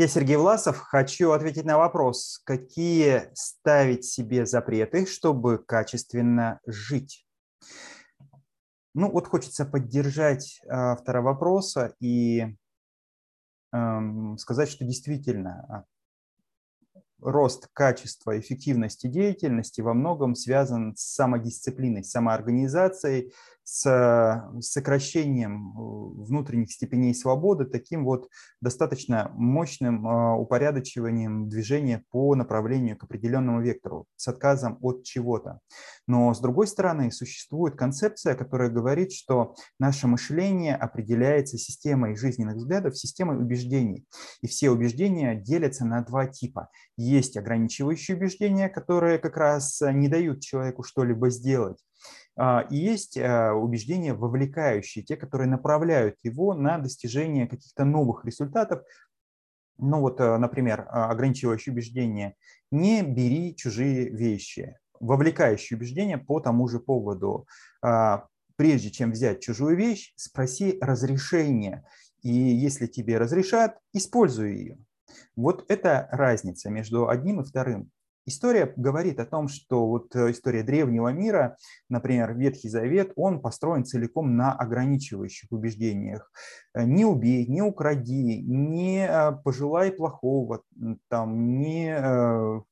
[0.00, 0.78] Я Сергей Власов.
[0.78, 7.26] Хочу ответить на вопрос, какие ставить себе запреты, чтобы качественно жить.
[8.94, 12.56] Ну вот хочется поддержать автора вопроса и
[13.74, 15.84] эм, сказать, что действительно а,
[17.22, 23.32] рост качества, эффективности деятельности во многом связан с самодисциплиной, самоорганизацией,
[23.70, 28.28] с э, сокращением э, внутренних степеней свободы, таким вот
[28.60, 35.60] достаточно мощным э, упорядочиванием движения по направлению к определенному вектору, с отказом от чего-то.
[36.08, 42.98] Но с другой стороны, существует концепция, которая говорит, что наше мышление определяется системой жизненных взглядов,
[42.98, 44.04] системой убеждений.
[44.42, 46.70] И все убеждения делятся на два типа.
[47.10, 51.78] Есть ограничивающие убеждения, которые как раз не дают человеку что-либо сделать.
[52.36, 58.82] А, и есть а, убеждения вовлекающие, те, которые направляют его на достижение каких-то новых результатов.
[59.76, 62.36] Ну вот, а, например, ограничивающее убеждение
[62.70, 67.46] «не бери чужие вещи», вовлекающее убеждение по тому же поводу
[68.56, 71.82] прежде чем взять чужую вещь, спроси разрешение.
[72.20, 74.78] И если тебе разрешат, используй ее.
[75.36, 77.90] Вот это разница между одним и вторым.
[78.26, 81.56] История говорит о том, что вот э, история древнего мира,
[81.88, 86.30] например, Ветхий Завет, он построен целиком на ограничивающих убеждениях.
[86.74, 90.62] Э, не убей, не укради, не э, пожелай плохого,
[91.08, 92.62] там, не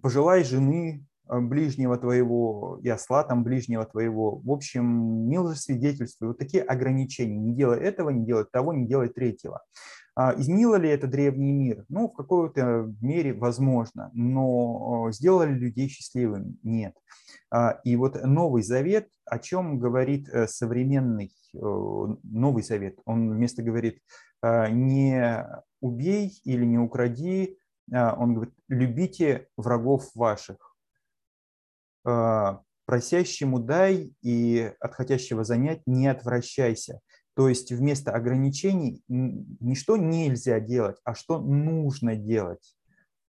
[0.00, 4.36] пожелай жены ближнего твоего и осла там ближнего твоего.
[4.36, 6.28] В общем, не лжесвидетельствуй.
[6.28, 7.38] Вот такие ограничения.
[7.38, 9.62] Не делай этого, не делай того, не делай третьего.
[10.20, 11.84] А изменило ли это древний мир?
[11.88, 16.56] Ну, в какой-то мере возможно, но сделало ли людей счастливыми?
[16.64, 16.94] Нет.
[17.52, 22.98] А, и вот Новый Завет, о чем говорит э, современный э, Новый Завет?
[23.04, 24.00] Он вместо говорит
[24.42, 25.46] «А, не
[25.80, 27.56] убей или не укради,
[27.90, 30.67] он говорит любите врагов ваших.
[32.04, 37.00] Просящему дай и от хотящего занять не отвращайся.
[37.34, 42.74] То есть вместо ограничений не что нельзя делать, а что нужно делать.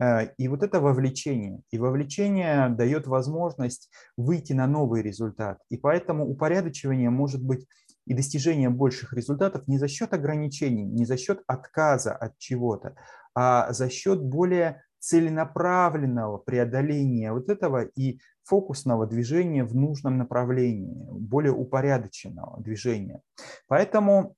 [0.00, 1.62] Э, и вот это вовлечение.
[1.70, 5.58] И вовлечение дает возможность выйти на новый результат.
[5.68, 7.66] И поэтому упорядочивание может быть
[8.06, 12.96] и достижение больших результатов не за счет ограничений, не за счет отказа от чего-то,
[13.34, 21.52] а за счет более целенаправленного преодоления вот этого и фокусного движения в нужном направлении, более
[21.52, 23.22] упорядоченного движения.
[23.66, 24.36] Поэтому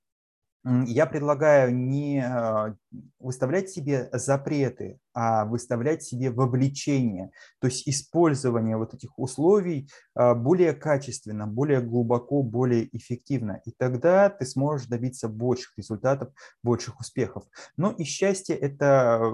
[0.65, 2.75] я предлагаю не а,
[3.19, 10.71] выставлять себе запреты, а выставлять себе вовлечение, то есть использование вот этих условий а, более
[10.71, 13.61] качественно, более глубоко, более эффективно.
[13.65, 16.29] И тогда ты сможешь добиться больших результатов,
[16.63, 17.43] больших успехов.
[17.75, 19.33] Но и счастье– это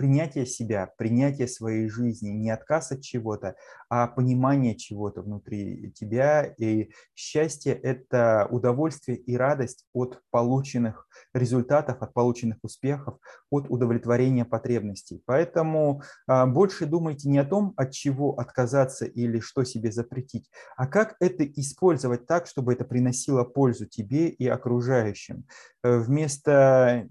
[0.00, 3.56] принятие себя, принятие своей жизни, не отказ от чего-то,
[3.90, 6.44] а понимание чего-то внутри тебя.
[6.56, 13.18] И счастье– это удовольствие и радость от полученных результатов, от полученных успехов,
[13.50, 15.22] от удовлетворения потребностей.
[15.26, 20.86] Поэтому а, больше думайте не о том, от чего отказаться или что себе запретить, а
[20.86, 25.44] как это использовать так, чтобы это приносило пользу тебе и окружающим.
[25.84, 27.06] Э, вместо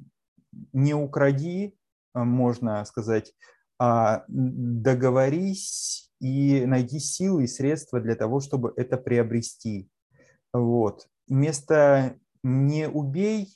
[0.73, 1.75] «не укради»,
[2.13, 3.33] можно сказать,
[3.77, 9.89] а, договорись и найди силы и средства для того, чтобы это приобрести.
[10.51, 11.07] Вот.
[11.27, 13.47] Вместо «не убей»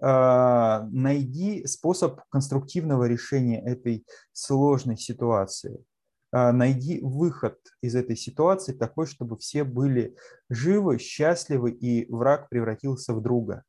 [0.00, 5.84] а, найди способ конструктивного решения этой сложной ситуации.
[6.32, 10.16] А, найди выход из этой ситуации такой, чтобы все были
[10.48, 13.64] живы, счастливы и враг превратился в друга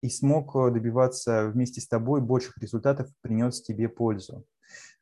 [0.00, 4.44] и смог э, добиваться вместе с тобой больших результатов, принес тебе пользу.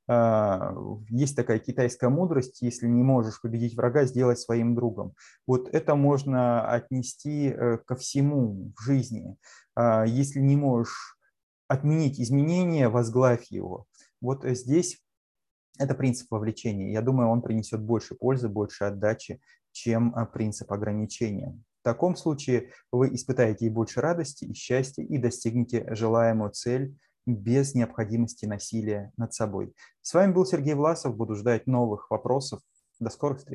[0.08, 0.74] А,
[1.08, 5.14] есть такая китайская мудрость, если не можешь победить врага, сделать своим другом.
[5.46, 9.36] Вот это можно отнести э, ко всему в жизни.
[9.74, 11.18] А, если не можешь
[11.68, 13.86] отменить изменения, возглавь его.
[14.20, 15.02] Вот здесь
[15.78, 16.92] это принцип вовлечения.
[16.92, 19.40] Я думаю, он принесет больше пользы, больше отдачи,
[19.72, 21.58] чем э, принцип ограничения.
[21.86, 26.96] В таком случае вы испытаете и больше радости, и счастья, и достигнете желаемую цель
[27.26, 29.72] без необходимости насилия над собой.
[30.02, 31.16] С вами был Сергей Власов.
[31.16, 32.58] Буду ждать новых вопросов.
[32.98, 33.54] До скорых встреч.